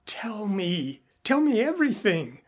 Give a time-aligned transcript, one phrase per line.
[0.07, 1.03] Tell me.
[1.23, 2.39] Tell me everything!